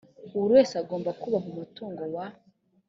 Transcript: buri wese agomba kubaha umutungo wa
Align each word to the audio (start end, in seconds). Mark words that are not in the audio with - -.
buri 0.33 0.51
wese 0.57 0.73
agomba 0.81 1.09
kubaha 1.21 1.47
umutungo 1.51 2.03
wa 2.13 2.25